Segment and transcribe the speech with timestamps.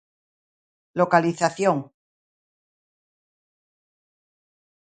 [0.99, 1.77] Localización.